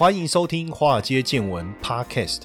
[0.00, 2.44] 欢迎收听《华尔街见闻》Podcast。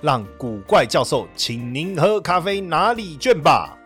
[0.00, 3.77] 让古怪教授请您喝咖啡拿礼券吧。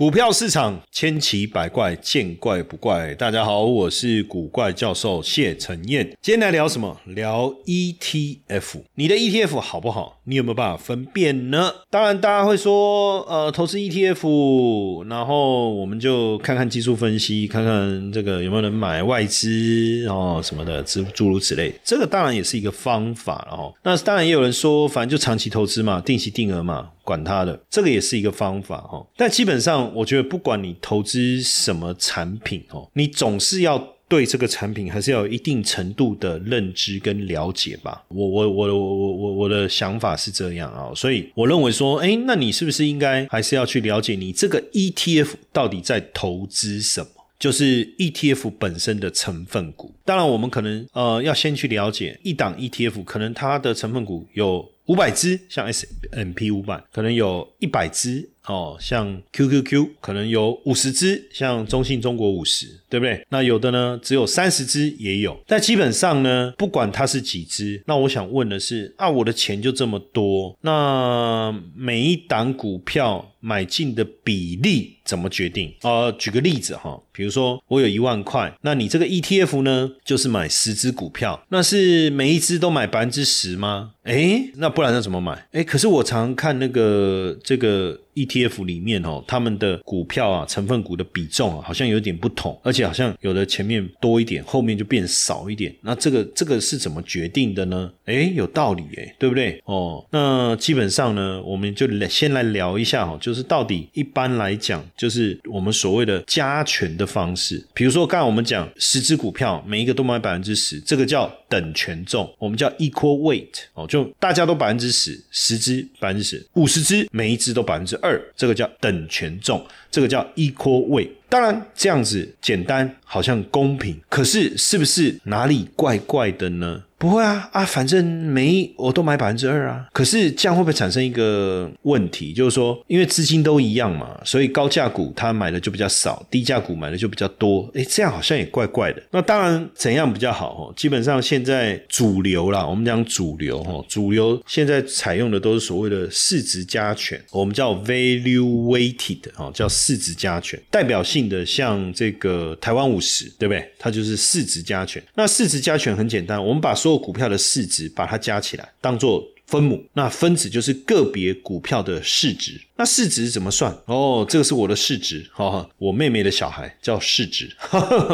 [0.00, 3.14] 股票市场千奇百怪，见怪不怪。
[3.16, 6.08] 大家好，我是古怪教授谢承彦。
[6.22, 6.98] 今天来聊什么？
[7.04, 8.80] 聊 ETF。
[8.94, 10.18] 你的 ETF 好不好？
[10.24, 11.70] 你有没有办法分辨呢？
[11.90, 21.74] 当然，大家会说，呃，投资 ETF，然后我们就看看技术分析，看看这个有没有人买外资哦什么的，诸诸如此类。
[21.84, 23.74] 这个当然也是一个方法哦。
[23.82, 26.88] 那当然也有人说，反正就长期投资嘛，定期定额嘛。
[27.04, 29.06] 管它的，这个也是一个方法哈。
[29.16, 38.02] 但基本上，我觉得不管你投资什么产品哦，你总是要对这个产品还是要有一定程度的认知跟了解吧。
[38.08, 47.06] 我我我我我我我的想法是这样啊，所以我认为说，哎，那你是不是应该还是要去了解你这个 ETF 到底在投资什么？
[47.38, 49.94] 就是 ETF 本身的成分股。
[50.04, 54.68] 当然，我们可能呃要先去了解一档 ETF，可能它的成分股有。
[54.90, 63.24] 五百只，像 S M P 五百，可能有一百只哦，像 Q Q Q，可能有五十只，像中信中国五十，对不对？
[63.28, 65.40] 那有的呢，只有三十只也有。
[65.46, 75.74] 但基本上呢，不管它是几只，那我想问的是，啊，我的钱就这么多，那每一档股票买进的比例怎么决定？
[75.82, 83.90] 呃，举个例子哈，比如说我有一万块，那你这个 E T F 呢，就是买十只股票，那是每一只都买百分之十吗？
[84.04, 85.48] 诶，那不然要怎么买？
[85.50, 95.74] 诶，可是我常看那个这个 ETF 里面哦，他们的股票啊，成分股的比重啊，好像有点不同，而且好像有的前面多一点，后面就变少一点。
[95.82, 97.90] 那这个这个是怎么决定的呢？
[98.04, 99.60] 哎，有道理哎，对不对？
[99.64, 107.64] 哦，那基本上呢，我们就来先来聊一下哈，就是到底一般来讲，就是我们所谓的加权的方式。
[107.74, 113.86] 比如说刚才我们讲十只股票，每一个都买百分之十，这个叫等权重，我们叫 equal weight 哦。
[113.86, 121.10] 就大家都百分之十，十只百分之十，五十只每一只都百分之二，这个叫等权重，这个叫 equal weight。
[121.30, 126.82] 当然这样子简单，好像公平，可是是不是哪里怪怪的呢？
[126.98, 129.86] 不会啊啊，反正每我都买百分之二啊。
[129.90, 132.34] 可是这样会不会产生一个问题？
[132.34, 137.70] 就是说，因为资金都一样嘛，所以高价股它买的就比较少，低价股买的就比较多。
[137.74, 139.02] 哎，这样好像也怪怪的。
[139.12, 140.48] 那当然怎样比较好？
[140.50, 153.70] 哦，基本上现在主流啦，我们讲主流哈，主流现在采用的都是所谓的市值加权，我们叫 value weighted 哦，叫市值加权，代表性的像这个台湾五十，对不对？
[153.78, 155.02] 它就是市值加权。
[155.14, 159.84] 那市值加权很简单，我们把所有股票的市值，把它加起来，当做分母。
[159.94, 162.60] 那分子就是个别股票的市值。
[162.76, 163.76] 那市值怎么算？
[163.86, 167.50] 哦，这个是我的市值，哈哈，我妹妹的小孩叫市值，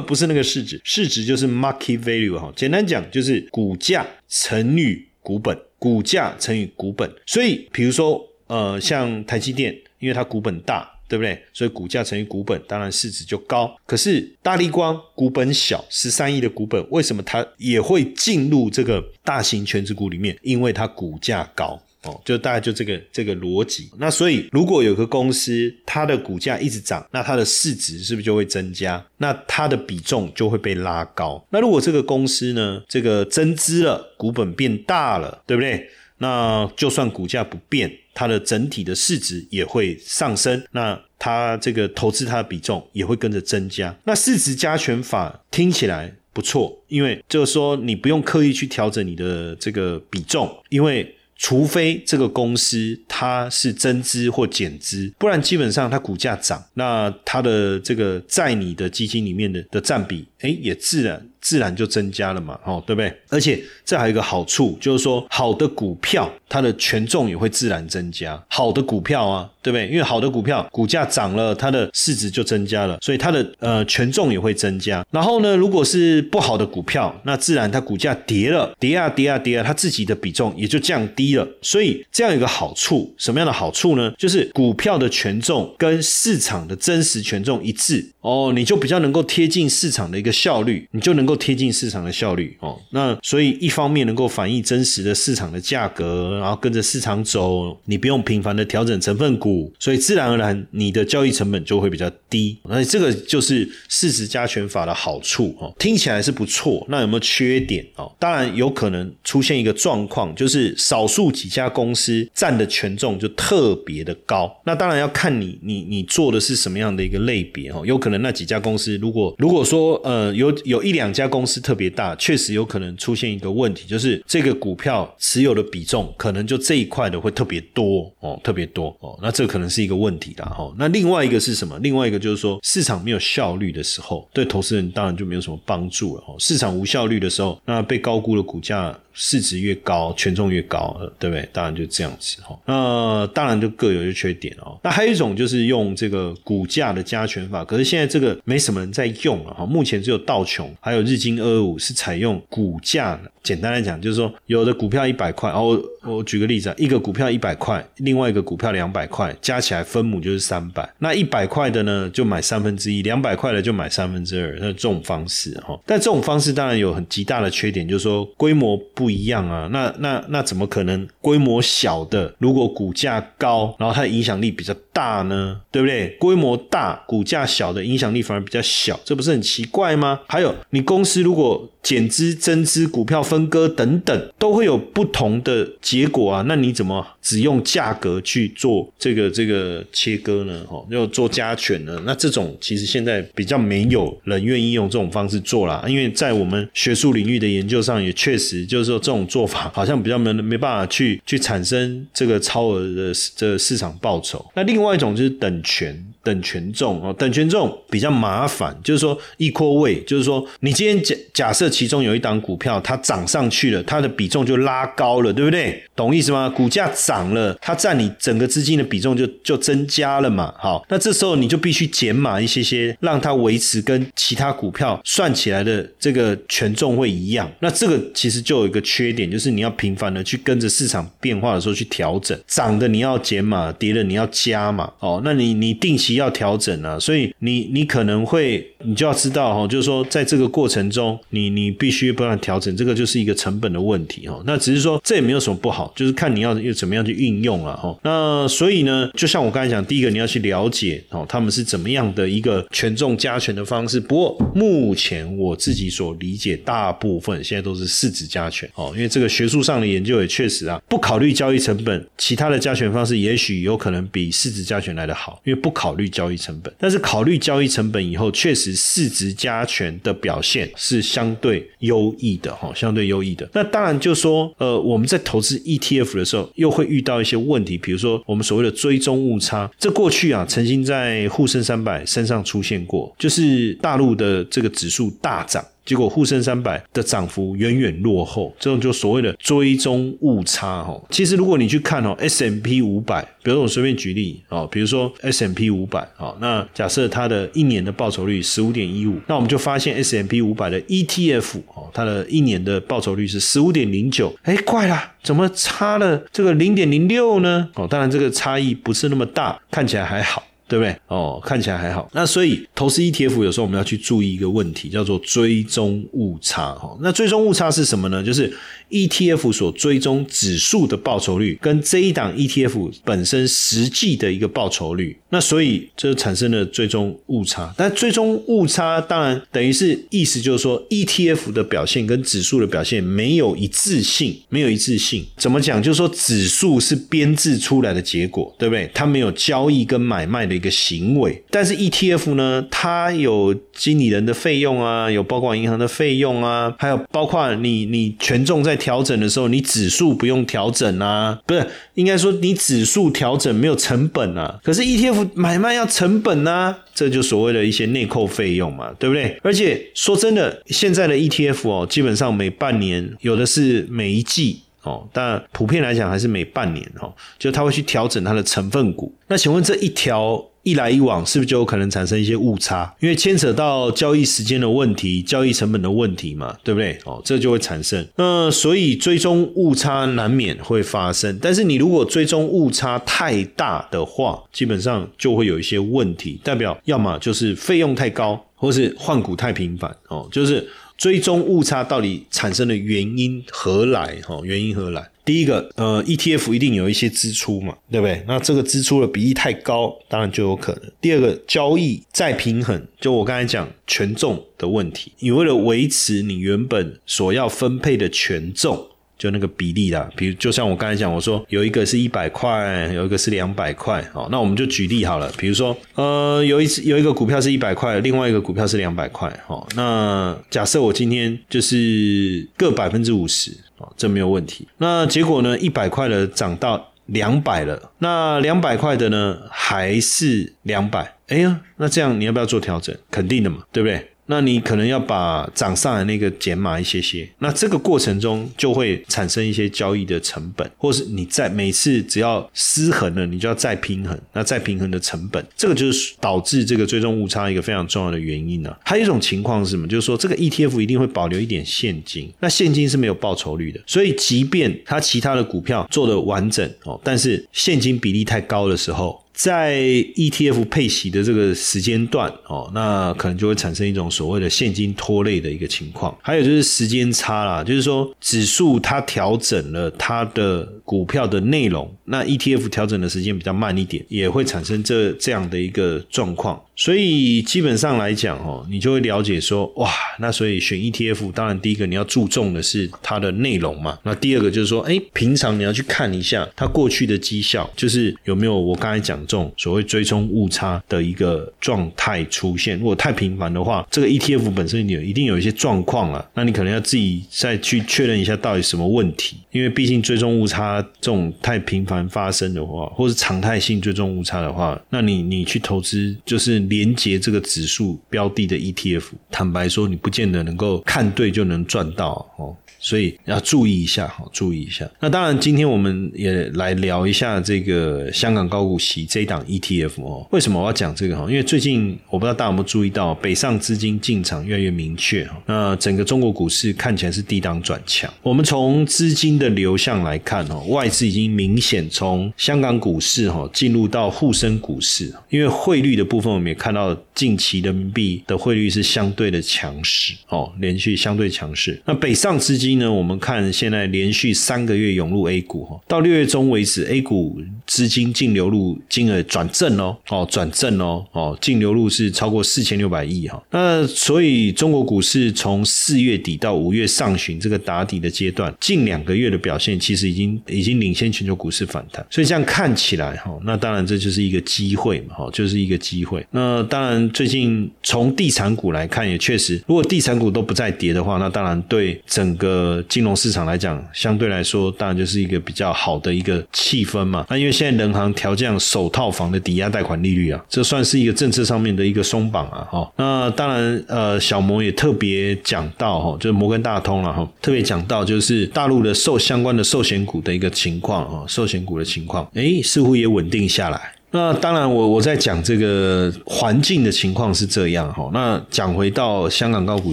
[0.07, 0.81] 不是那个市值。
[0.85, 2.53] 市值就是 market value 哈。
[2.57, 7.11] 简单讲就是股价乘以股本，股价乘以股本。
[7.27, 10.96] 所以，比如说，呃，像台积电，因为它股本大。
[11.09, 11.41] 对不对？
[11.53, 13.75] 所以股价乘以股本，当然市值就高。
[13.87, 20.37] 可是大力光股本小，十三亿的股本，为什么它也会进入这个大型全值股里面？
[20.43, 23.91] 因为它股价高哦，就大概就这个这个逻辑。
[23.99, 29.05] 那所以如果有个公司它的股价一直涨，那它的市值是不是就会增加？
[29.19, 31.45] 那它的比重就会被拉高。
[31.51, 35.89] 那如果这个公司呢，这个增资了，股本变大了，对不对？
[36.19, 37.93] 那就算股价不变。
[38.17, 43.95] 它的整体的市值也会上升，那它这个投资它的比重也会跟着增加。
[44.05, 61.27] 那市值加权法听起来不错，因为就是说你不用刻意去调整你的这个比重，因为除非这个公司它是增资或减资，不然基本上它股价涨，那它的这个在你的基金里面的的占比，哎，也自然。
[61.39, 63.21] 自然就增加了嘛，哦，对不对？
[63.29, 68.43] 而且这还有一个好处，就是说好的股票它的权重也会自然增加。
[68.49, 69.87] 好的股票啊，对不对？
[69.87, 75.07] 因为好的股票股价涨了，它的市值就增加了，所以它的呃权重也会增加。
[75.13, 81.47] 然后呢，如果是不好的股票，那自然它股价跌了，跌啊跌啊跌啊，它自己的比重也就降低了。
[81.63, 84.13] 所以这样一个好处，什么样的好处呢？
[84.19, 91.35] 就是股票的权重跟市场的真实权重一致哦，你就比较能够贴近市场的一个效率，你就能够。
[91.47, 102.59] 贴近市场的效率哦，那所以一方面能够反映真实的市场的价格，然后跟着市场走，你不用频繁的调整成分股，所以自然而然你的交易成本就会比较低。
[102.65, 106.85] 那这个就是市值加权法的好处哦，听起来是不错。
[106.89, 108.11] 那有没有缺点哦？
[108.19, 114.51] 当然有可能出现一个状况，就是少数几家公司占的权重就特别的高。
[114.65, 121.27] 那当然要看你你你做的是什么样的一个类别哦，有可能那几家公司如果如果说呃呃有有一两家。
[121.27, 130.73] 公司特别大，确实有可能出现一个问题，就是这个股票持有的比重可能就这一块的会特别多哦，特别多哦，那这可能是一个问题啦哈。
[130.79, 131.79] 那另外一个是什么？
[131.81, 136.37] 另外一个就是说市场没有效率的时候，对投资人当然就没有什么帮助了哦。
[136.39, 138.97] 市场无效率的时候，那被高估的股价。
[139.19, 141.49] 市值越高，权重越高，对不对？
[141.51, 142.57] 当然就这样子哈。
[142.67, 144.79] 那当然就各有优缺点哦。
[144.85, 149.65] 那还有一种就是用这个股价的加权法，可是现在这个没什么人在用了哈。
[149.65, 153.19] 目前只有道琼还有日经二二五是采用股价。
[153.43, 160.89] 简单来讲，就是说有的股票一百块，哦，我举个例子啊，一个股票一百块，另外一个股票两百块，加起来分母就是三百。
[161.01, 164.57] 那一百块的呢，就买三分之一；两百块的就买三分之二。
[164.61, 169.17] 那这种方式哈，但这种方式当然有很极大的缺点，就是说规模不。
[169.17, 175.59] 一样啊，那那那怎么可能规模小的，如果股价高，然后它的影响力比较大呢？
[175.71, 176.09] 对不对？
[176.21, 180.21] 规模大，股价小的影响力反而比较小，这不是很奇怪吗？
[180.29, 185.67] 还有，你公司如果减资、增资、股票分割等等，都会有不同的
[185.97, 186.45] 结果啊。
[186.47, 190.63] 那你怎么只用价格去做这个这个切割呢？
[190.69, 191.99] 哦，要做加权呢？
[192.05, 199.01] 那这种其实现在比较没有人愿意用这种方式做啦，因为在我们学术领域的研究上，也确实就是说。
[199.07, 204.45] 这种做法好像比较没没办法去去产生这个超额的这市场报酬。
[204.55, 206.05] 那另外一种就是等权。
[206.27, 215.81] 等权重哦，等权重比较麻烦，就是说一扩位，就是说你今天假假设其中有一档股票它涨上去了，它的比重就拉高了，对不对？
[215.95, 216.49] 懂意思吗？
[216.51, 220.53] 股价涨了，它占你整个资金的比重就就增加了嘛。
[220.59, 227.49] 好，那这时候你就必须减码一些些，让它维持跟其他股票算起来的这个权重会一样。
[227.61, 234.93] 那这个其实就有一个缺点，就是你要频繁的去跟着市场变化的时候去调整，涨的你要减码，跌的你要加码。
[234.99, 236.16] 哦，那你你定期。
[236.17, 244.43] 要调整了，所以你你可能会，你就要知道哈，就是说在这个过程中，你你必须不断调整，这个就是一个成本的问题哈。
[244.47, 247.97] 那只是说这也没有什么不好，就是看你要又怎么样去运用了哈。
[248.03, 254.01] 那所以呢，就像我刚才讲，第一个你要去了解哦，他们是怎么样的一个权重加权的方式。
[254.01, 266.07] 不过目前我自己所理解，大部分现在都是市值加权哦，因为这个学术上的研究也确实啊，不考虑交易成本，其他的加权方式也许有可能比市值加权来的好，因为不考虑。
[266.17, 273.49] 交易成本，但是考虑交易成本以后，确实市值加权的表现是相对优异的哈，相对优异的。
[273.55, 285.65] 那当然就说，呃，我们在投资 ETF 的时候，又会遇到一些问题，比如说我们所谓的追踪误差，这过去啊曾经在沪深三百身上出现过，就是大陆的这个指数大涨。
[285.87, 291.01] 结果沪深三百的涨幅远远落后，这种就所谓的追踪误差哈。
[291.09, 307.69] 其实如果你去看哦，S M P 五百，比如说我随便举例哦，比如说 S M P 五百啊，那假设它的一年的报酬率十五点一五，那我们就发现 S M P 五百的 E T F 哦，它的一年的报酬率是十五点零九，哎，怪了，怎么差了这个零点零六呢？
[307.77, 310.43] 哦，当然这个差异不是那么大，看起来还好。
[310.69, 310.97] 对不对？
[311.07, 312.09] 哦，看起来还好。
[312.13, 316.73] 那所以投资 ETF 有时候我们要去注意一个问题，叫做追踪误差。
[316.75, 318.23] 哈，那追踪误差是什么呢？
[318.23, 318.53] 就是
[318.91, 325.17] ETF 所追踪指数的报酬率跟这一档 ETF 本身实际的一个报酬率。
[325.31, 327.73] 那所以这产生了追踪误差。
[327.77, 335.25] 但追踪误差当然等于是意思就是说 ETF 的表现跟指数的表现没有一致性，没有一致性。
[335.37, 335.81] 怎么讲？
[335.81, 338.91] 就是说指数是编制出来的结果，对不对？
[338.93, 340.56] 它没有交易跟买卖的。
[340.57, 341.45] 一个行为。
[341.51, 354.59] 但是 ETF 呢，它有经理人的费用啊，有包括银行的费用啊，还有包括你你权重在调整的时候，你指数不用调整啊，不是应该说你指数调整没有成本啊。
[354.63, 359.39] 可是 ETF 买卖要成本啊，这就所谓的一些内扣费用嘛，对不对？
[359.43, 364.61] 而且说真的，现在的 ETF 哦，基本上每半年有的是每一季。
[364.87, 369.13] 哦，但普遍来讲还是每半年哦，就他会去调整它的成分股。
[369.27, 372.95] 那请问这一条一来一往，是不是就有可能产生一些误差？
[373.01, 376.97] 因为牵扯到交易时间的问题、交易成本的问题嘛，对不对？
[377.05, 378.07] 哦，这就会产生。
[378.15, 381.37] 那所以追踪误差难免会发生。
[381.43, 390.65] 但是你如果追踪误差太大的话，基本上就会有一些问题，代表要么就是费用太高，或是换股太频繁哦，就是。
[390.97, 394.21] 追踪误差到底产生的原因何来？
[394.23, 395.09] 哈，原因何来？
[395.25, 398.23] 第一个，呃，ETF 一定有一些支出嘛，对不对？
[398.29, 400.83] 那这个支出的比例太高，当然就有可能。
[401.01, 408.89] 第二个，交易再平衡，就我刚才讲权重的问题，你为了维持你原本所要分配的权重。
[409.19, 415.33] 就那个比例啦，比如就像我刚才讲，我说有一个是一百块，有一个是两百块，哦，那我们就举例好了。
[415.39, 424.69] 比如说，呃，有一次有一个股票是一百块，另外一个股票是两百块，哦，那假设我今天就是各百分之五十，哦，这没有问题。
[424.79, 432.95] 那结果呢，一百块的涨到两百了，那两百块的呢还是两百，哎呀，那这样你要不要做调整？
[433.11, 434.11] 肯定的嘛，对不对？
[434.27, 448.77] 那你可能要把涨上来那个减码一些些，那这个过程中就会产生一些交易的成本，或是你在每次只要失衡了，你就要再平衡，那再平衡的成本，这个就是导致这个最终误差一个非常重要的原因呢。
[448.85, 449.87] 还有一种情况是什么？
[449.87, 459.23] 就是说这个 ETF 一定会保留一点现金，那现金是没有报酬率的，所以即便它其他的股票做的完整哦，但是现金比例太高的时候。
[459.37, 459.77] 在
[460.17, 466.17] ETF 配息的这个时间段哦，那可能就会产生一种所谓的现金拖累的一个情况。
[466.23, 476.59] 还有就是时间差啦，就是说指数它调整了它的股票的内容，那 ETF 调整的时间比较慢一点，也会产生这这样的一个状况。
[476.77, 483.99] 所以基本上来讲哦，你就会了解说，哇，那所以选 ETF，当然第一个你要注重的是它的内容嘛。
[484.03, 492.79] 那第二个就是说，哎，平常你要去看一下它过去的绩效，就是有没有我刚才讲这种所谓追踪误差的一个状态出现。
[492.79, 499.39] 如果太频繁的话，这个 ETF 本身有一定有一些状况啊，那你可能要自己再去确认一下到底什么问题。
[499.51, 506.66] 因为毕竟追踪误差这种太频繁发生的话，或是常态性追踪误差的话，那你你去投资就是。
[506.69, 512.57] 连接这个指数标的的 ETF，坦白说，你不见得能够看对就能赚到哦。
[512.87, 514.89] 所以要注意一下，哈，注意一下。
[515.01, 520.25] 那当然，今天我们也来聊一下这个香港高股息这一档 ETF 哦。
[520.31, 521.29] 为什么我要讲这个哈？
[521.29, 525.43] 因为最近我不知道大家有没有注意到，北上资金进场越来越明确哈。
[525.47, 528.09] 那整个中国股市看起来是低档转强。
[528.23, 535.13] 我们从资金的流向来看哦，外资已经明显从香港股市哈进入到沪深股市。
[535.29, 541.83] 因为汇率的部分，我们也看到近期人民币的汇率是相对的强势哦，连续相对强势。
[541.85, 542.76] 那北上资金。
[542.79, 553.43] 呢，我们看现在连续三个月涌入 A 股哈，到六月中为止，A 股资金净流入金额转正哦，哦转正哦，哦净流入是超过四千六百亿哈。
[553.51, 566.27] 那所以中国股市从四月底到五月上旬这个打底的阶段，近两个月的表现其实已经已经领先全球股市反弹，所以这样看起来哈，那当然这就是一个机会嘛，哈，就是一个机会。
[566.31, 577.25] 那当然最近从地产股来看，也确实，如果地产股都不再跌的话，那当然对整个呃，金融市场来讲，相对来说，当然就是一个比较好的一个气氛嘛。
[577.31, 582.67] 那因为现在人行调降首套房的抵押贷款利率啊，这算是一个政策上面的一个松绑啊。
[582.69, 593.93] 哈，那当然，呃，小摩也特别讲到哈，就是摩根大通了哈，特别讲到就是大陆的寿相关的寿险股的一个情况啊，寿险股的情况，哎，似乎也稳定下来。
[594.13, 598.09] 那当然，我我在讲这个环境的情况是这样哈。
[598.15, 599.93] 那讲回到香港高股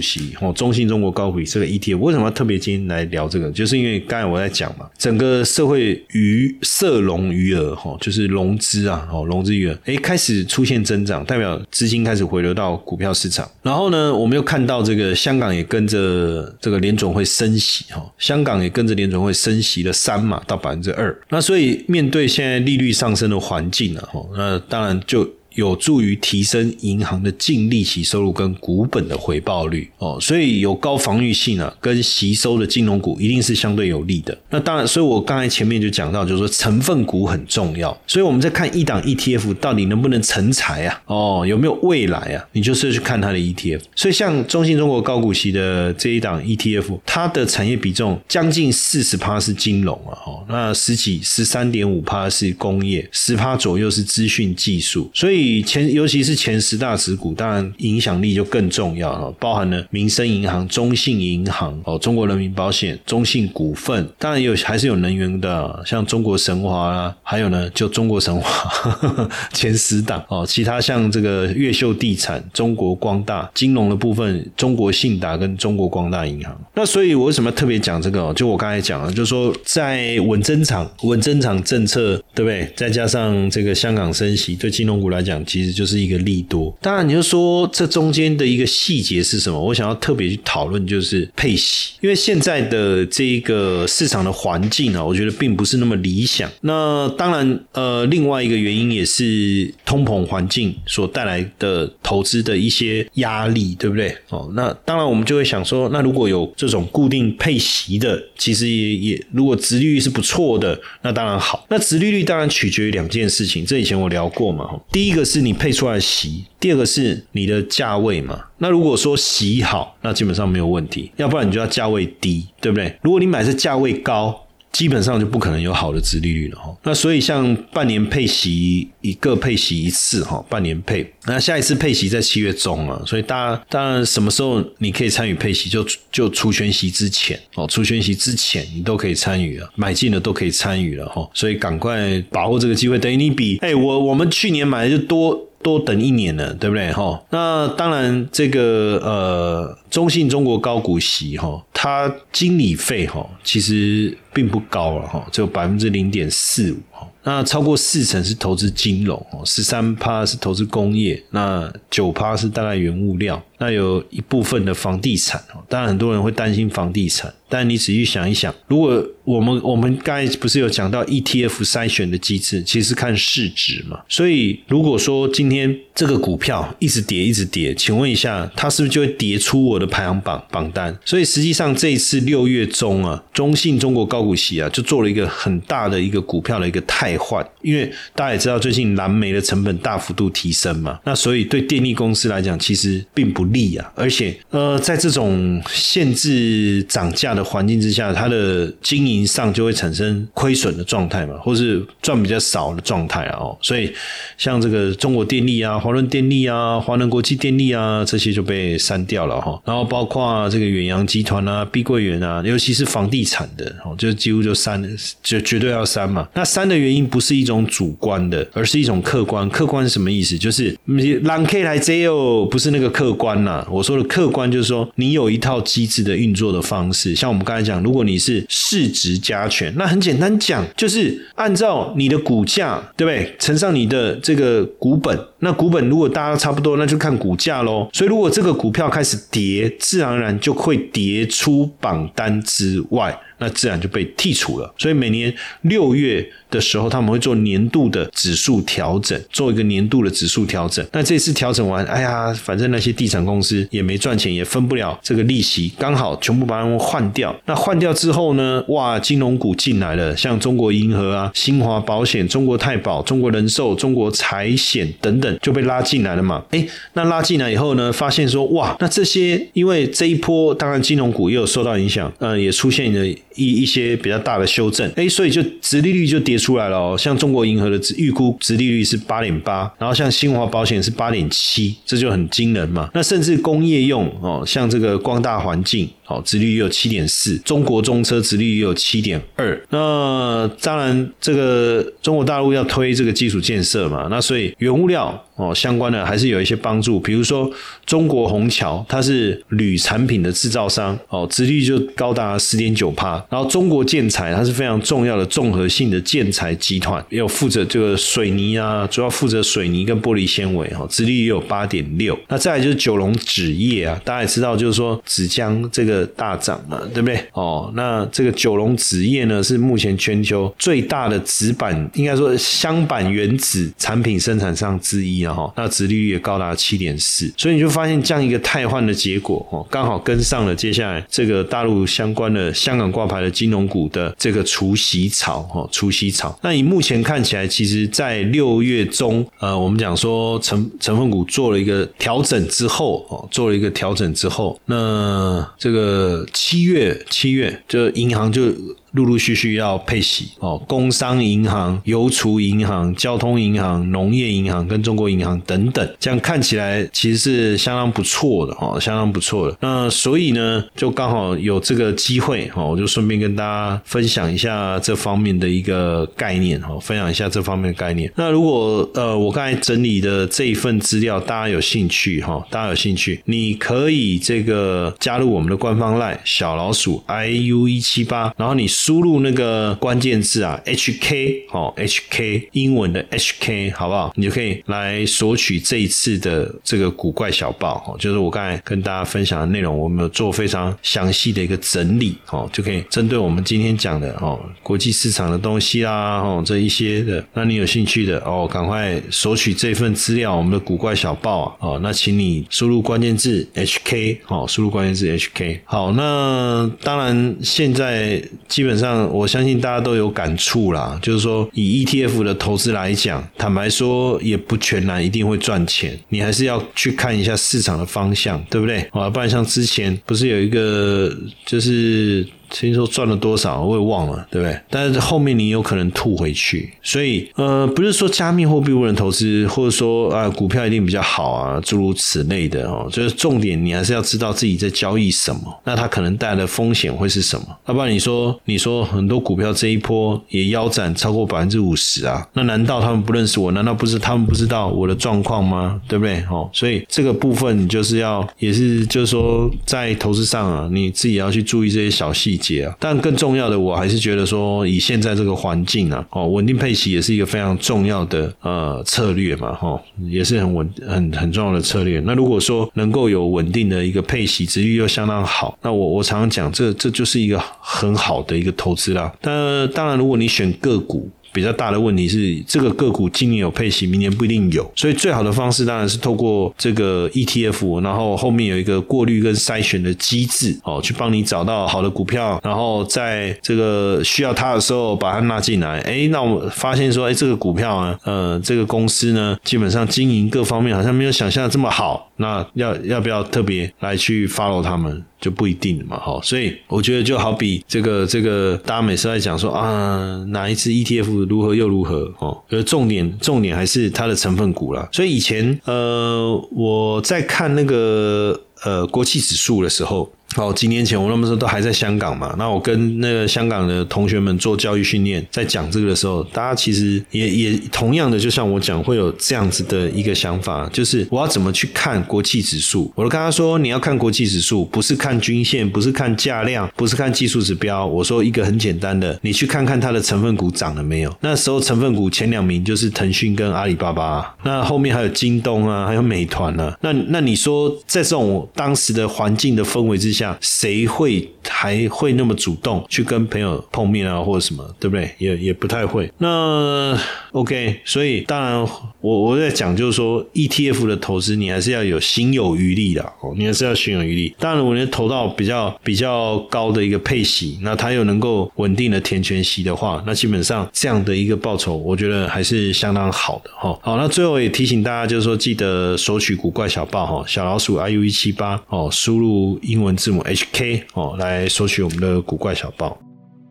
[0.00, 3.50] 息哦，中信中国高股息这个 ETF，为什么要特别今天来聊这个？
[3.50, 13.46] 就是因为刚才我在讲嘛，整个社会余社融余额哈，就是融资啊，哦，融资余额哎开始出现增长，代表资金开始回流到股票市场。
[13.62, 21.14] 然后呢，我们又看到这个香港也跟着这个联总会升息哈，香港也跟着联总会升息了三码到百分之二。
[21.28, 24.08] 那所以面对现在利率上升的环境啊。
[24.14, 25.28] 哦，那当然就。
[25.54, 34.36] 有助于提升银行的净利息收入跟股本的回报率哦，所以有高防御性啊，跟吸收的金融股一定是相对有利的。
[34.50, 42.44] 那当然，所以我刚才前面就讲到，就是说成分股很重要，所以我们在看一档 ETF 到底能不能成才啊，哦，有没有未来啊？
[42.52, 43.80] 你就是去看它的 ETF。
[43.94, 76.58] 所以像中信中国高股息的这一档 ETF，它的产业比重将近四十趴是金融啊，哦，那十几十三点五趴是工业，十趴左右是资讯技术，所以前尤其是前十大持股，当然影响力就更重要了，包含了民生银行、中信银行、哦，中国人民保险、中信股份，当然有还是有能源的，像中国神华啦，还有呢就中国神华 前十档哦，其他像这个越秀地产、中国光大、金融的部分，中国信达跟中国光大银行。
[76.74, 78.32] 那所以我为什么特别讲这个？
[78.34, 82.68] 就我刚才讲了，就是说在稳增长、稳增长政策，对不对？
[82.74, 86.76] 再加上这个香港升息，对金融股来讲，其实就是一个利多。
[86.80, 89.60] 当然，你就说这中间的一个细节是什么？
[89.60, 96.50] 我想要特别去讨论，就是配息，因为现在的这个市场的环境啊，我觉得并不是那么理想。
[96.62, 104.14] 那当然，呃，另外一个原因也是通膨环境所带来的投资的一些压力，对不对？
[104.30, 111.64] 哦，那当然我们就会想说，那如果有这种固定配息的，其实也也如果殖利率是不错的，那当然好。
[111.68, 114.80] 那殖利率当然取决于两件事情，这以前我聊过嘛。
[114.90, 118.40] 第一个是你配出来的席，第二个是你的价位嘛。
[118.58, 122.96] 那如果说席好，那基本上没有问题；要不然你就要价位低，对不对？
[123.02, 124.43] 如果你买是价位高。
[124.74, 126.76] 基本上就不可能有好的值利率了哈。
[126.82, 133.00] 那所以像半年配息一个配息一次哈，半年配，那下一次配息在七月中啊。
[133.06, 141.26] 所以大家当然什么时候你可以参与配息，就就除权息之前哦，除权息之前你都可以参与啊，买进的都可以参与了哈。
[141.32, 145.48] 所以赶快把握这个机会，等于你比哎我我们去年买的就多。
[145.64, 146.92] 多等一年了，对不对？
[146.92, 157.08] 哈，那当然，这个呃，中信中国高股息哈，它经理费哈，其实并不高了哈，只有百分之零点四五哈。
[157.22, 165.42] 那超过四成是投资金融哦，十三趴是投资工业，那九趴是大概原物料，那有一部分的房地产。
[165.68, 174.00] 当然很多人会担心房地产，但你仔细想一想，如果我们我们刚才不是有讲到 ETF 筛选的机制，其实看市值嘛。
[174.08, 180.94] 所以如果说今天这个股票一直跌一直跌，请问一下，它是不是就会跌出我的排行榜榜单？
[181.06, 187.14] 所以实际上这一次六月中啊，中信中国高股息啊，就做了一个很大的一个股票的一个泰。
[187.16, 193.90] 换，因为大家也知道，最近蓝煤的成本大幅度提升嘛，那所以对电力公司来讲，其实并不利啊。
[193.96, 203.24] 而且，呃，在这种限制涨价的环境之下，它的经营上就会产生亏损的状态嘛，或是赚比较少的状态。
[203.28, 203.90] 哦，所以
[204.36, 209.58] 像这个中国电力啊、华润电力啊、华能国际电力啊，这些就被删掉了哈。
[209.64, 214.82] 然后包括这个远洋集团啊、碧桂园啊，尤其是房地产的，哦，就几乎就删，
[215.22, 216.28] 就绝对要删嘛。
[216.34, 217.04] 那删的原因。
[217.14, 219.48] 不是一种种主观的，而是一种客观。
[219.50, 220.36] 客观是什么意思？
[220.36, 223.66] 就是你让 K 来 Z 哦，不是那个客观呐。
[223.70, 227.14] 我说的客观就是说，你有一套机制的运作的方式。
[227.14, 233.34] 像我们刚才讲，如果你是市值加权，那很简单讲，就是按照你的股价，对不对？
[233.38, 235.18] 乘上你的这个股本。
[235.44, 237.88] 那股本如果大家差不多，那就看股价喽。
[237.92, 243.16] 所以如果这个股票开始跌，自然而然就会跌出榜单之外。
[243.38, 244.74] 那自然就被剔除了。
[244.78, 250.86] 所以每年六月的时候，他们会做年度的指数调整，做一个年度的指数调整。
[250.92, 257.34] 那这次调整完，哎呀，反正那些地产公司也没赚钱，也分不了这个利息，刚好全部把它们换掉。
[257.44, 258.64] 那换掉之后呢？
[258.68, 266.44] 哇，金融股进来了，像中国银河啊、新华保险、中国太保、中国人寿、中国财险等等就被拉进来了嘛。
[266.50, 273.16] 哎，那拉进来以后呢，发现说哇，那这些因为这一波，当然金融股也有受到影响，嗯，也出现了。
[273.34, 276.96] 一一些比较大的修正，哎，所以就殖利率就跌出来了哦。
[276.98, 282.88] 像中国银河的预估殖利率是八点八，然后像新华保险是八点七，这就很惊人嘛。
[282.94, 285.88] 那甚至工业用哦，像这个光大环境。
[286.06, 289.58] 好，殖率也有七点四，中国中车殖率也有七点二。
[289.70, 296.98] 那当然，这个中国大陆要推这个基础建设嘛，那所以原物料哦相关的还是有一些帮助。
[297.00, 297.50] 比如说
[297.84, 303.24] 中国虹桥，它是铝产品的制造商，哦，直率就高达十点九帕。
[303.28, 312.18] 然后中国建材，它是非常重要的综合性的建材集团，也有负责这个水泥啊，主要负责水泥跟玻璃纤维哈，殖率也有八点六。
[312.28, 316.04] 那再来就是九龙纸业啊，大家也知道，就是说纸浆这个。
[316.16, 317.18] 大涨嘛，对不对？
[317.32, 336.38] 哦，那这个九龙纸业呢，是目前全球最大的纸板，应该说镶板原子产品生产商之一啊哈，那殖利率也高达七点四，所以你就发现这样一个汰换的结果哦，刚好跟上了接下来这个大陆相关的香港挂牌的金融股的这个除息潮哈，除息潮。
[336.42, 348.52] 那以目前看起来，其实，在六月中，呃，我们讲说成成分股做了一个调整之后哦，做了一个调整之后，那这个七月七月就银行就。
[348.94, 359.56] 陆陆续续要配息哦，工商银行、邮储银行、交通银行、农业银行跟中国银行等等，这样看起来其实是相当不错的哦，相当不错的。
[359.60, 368.08] 那所以呢，就刚好有这个机会哦，我就顺便跟大家分享一下这方面的一个概念哦，分享一下这方面的概念。
[368.14, 378.68] 那如果呃，我刚才整理的这一份资料，大家有兴趣哈，大家有兴趣，你可以这个加入我们的官方 line 小老鼠 i u 一七八，然后你。
[378.84, 384.12] 输入那个关键字啊，HK 哦，HK 英文的 HK 好不好？
[384.14, 408.73] 你就可以来索取这一次的这个古怪小报哦，就是我刚才跟大家分享的内容，我们有做非常详细的一个整理哦，就可以针对我们今天讲的哦，国际市场的东西啦哦，这一些的，那你有兴趣的哦，赶快索取这份资料，我们的古怪小报啊哦，那请你输入关键字 HK 哦，输入关键字 HK 好，那当然现在基本。
[408.76, 418.80] 上我相信大家都有感触啦，就是说以 ETF 的投资来讲，坦白说也不全然一定会赚钱，你还是要去看一下市场的方向，对不对？
[418.92, 421.14] 啊，不然像之前不是有一个
[421.46, 422.26] 就是。
[422.54, 424.56] 听说赚了多少，我也忘了，对不对？
[424.70, 432.88] 但是后面你有可能吐回去，所以呃，不是说加密货币不能投资，或者说啊股票一定比较好啊，诸如此类的哦。
[432.92, 437.46] 就是重点，你还是要知道自己在交易什么，那它可能带来的风险会是什么？
[437.66, 443.50] 要不然你说你说很多股票这一波也腰斩超过百分之五十啊，那难道他们不认识我？
[443.50, 445.80] 难道不是他们不知道我的状况吗？
[445.88, 446.22] 对不对？
[446.30, 452.43] 哦，所以这个部分你就是要也是就是说在投资上啊，你自己要去注意这些小细节。
[452.64, 462.00] 啊，但更重要的，我还是觉得说，以现在这个环境啊，哦，稳定配息也是一个非常重要的呃策略嘛，哈，也是很稳很很重要的策略。
[462.00, 469.12] 那如果说能够有稳定的一个配息，值率又相当好，那我我常常讲，这这就是一个很好的一个投资啦。
[469.20, 469.32] 但
[469.68, 471.10] 当然，如果你选个股。
[471.34, 485.80] 比较大的问题是，这个个股今年有配息，明年不一定有，所以最好的方式当然是透过这个 ETF，然后后面有一个过滤跟筛选的机制，哦，去帮你找到好的股票，然后在这个需要它的时候把它纳进来。
[485.80, 495.04] 哎，那我们发现说，哎，这个股票呢，呃，这个公司呢，基本上经营各方面好像没有想象的这么好，那要要不要特别来去 follow 他们？
[495.20, 504.86] 就不一定嘛，哈，所以我觉得就好比这个这个，大家每次在讲说啊，哪一支 ETF 如何又如何，哦，而，重点重点还是它的成分股啦。
[504.92, 510.12] 所以以前呃，我在看那个呃国企指数的时候。
[510.34, 522.92] 好，几年前我那么说都还在香港嘛，那我跟那个香港的同学们做教育训练，在讲这个的时候，大家其实也也同样的，就像我讲，会有这样子的一个想法，就是我要怎么去看国际指数？
[522.96, 527.86] 我都跟他说，你要看国际指数，不是看均线，不是看价量，不是看技术指标。
[527.86, 531.16] 我说一个很简单的，你去看看它的成分股涨了没有？
[531.20, 536.76] 那时候成分股前两名就是腾讯跟阿里巴巴，那后面还有京东啊，还有美团啊。
[536.80, 540.23] 那那你说在这种当时的环境的氛围之下？
[540.40, 545.10] 谁会还会那么主动去跟朋友碰面啊，或者什么，对不对？
[545.18, 546.10] 也也不太会。
[546.18, 546.98] 那
[547.32, 548.60] OK，所以当然
[549.00, 554.34] 我我在讲就是说，ETF 的投资你还是要有心有余力的哦，你还是要心有余力。
[554.38, 563.78] 当然，如果你投到比较比较高的一个配息，那它又能够稳定的填全息的话，那基本上这样的一个报酬，我觉得还是相当好的哈。
[563.82, 570.13] 好，那最后也提醒大家，就是说记得索取古怪小报哈，小老鼠 iu 一七八哦，输入英文字。
[570.22, 572.98] HK 哦，来索取我们的古怪小报。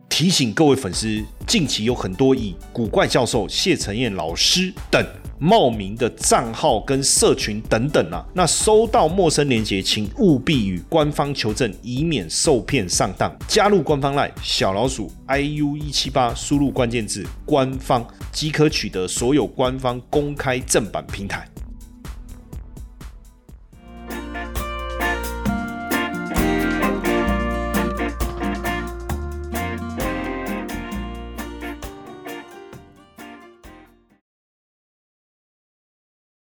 [0.08, 5.04] 提醒各位粉丝，近期有很多以古怪教授谢承彦老师等
[5.40, 13.36] 冒名的账号跟社群等等啊，那收到陌生链接，请务必与官方求证，以免受骗上当。
[13.48, 21.44] 加入官方 LINE 小老鼠 iu 一七八，输入关键字官方即可取得所有官方公开正版平台。